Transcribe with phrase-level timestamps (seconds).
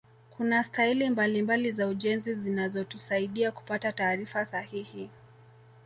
[0.29, 5.09] kuna staili mbalimbali za ujenzi zinazotusaaida kupata taarifa sahihi